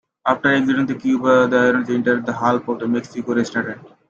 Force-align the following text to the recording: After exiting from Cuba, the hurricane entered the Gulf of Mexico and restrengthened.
After 0.25 0.51
exiting 0.51 0.87
from 0.87 0.99
Cuba, 0.99 1.47
the 1.47 1.59
hurricane 1.59 1.97
entered 1.97 2.25
the 2.25 2.31
Gulf 2.31 2.67
of 2.67 2.89
Mexico 2.89 3.33
and 3.33 3.41
restrengthened. 3.41 3.87